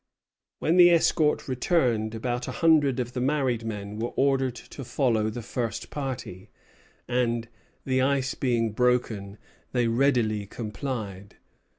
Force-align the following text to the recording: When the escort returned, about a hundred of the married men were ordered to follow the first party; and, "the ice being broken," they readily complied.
When 0.57 0.77
the 0.77 0.89
escort 0.89 1.47
returned, 1.47 2.15
about 2.15 2.47
a 2.47 2.51
hundred 2.53 2.99
of 2.99 3.13
the 3.13 3.21
married 3.21 3.63
men 3.63 3.99
were 3.99 4.09
ordered 4.15 4.55
to 4.55 4.83
follow 4.83 5.29
the 5.29 5.43
first 5.43 5.91
party; 5.91 6.49
and, 7.07 7.47
"the 7.85 8.01
ice 8.01 8.33
being 8.33 8.71
broken," 8.71 9.37
they 9.73 9.87
readily 9.87 10.47
complied. 10.47 11.35